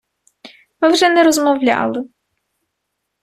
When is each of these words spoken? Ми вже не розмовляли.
Ми 0.81 0.89
вже 0.89 1.09
не 1.09 1.23
розмовляли. 1.23 2.03